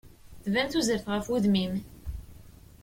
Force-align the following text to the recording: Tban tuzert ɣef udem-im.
Tban 0.43 0.67
tuzert 0.67 1.05
ɣef 1.13 1.25
udem-im. 1.35 1.73